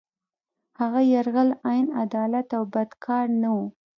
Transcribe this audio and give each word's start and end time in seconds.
هغه 0.79 0.99
یرغل 1.13 1.49
عین 1.67 1.87
عدالت 2.03 2.47
او 2.57 2.63
بد 2.73 2.89
کار 3.05 3.25
نه 3.41 3.49
وو. 3.55 3.65